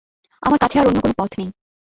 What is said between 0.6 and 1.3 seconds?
কাছে আর অন্য কোনো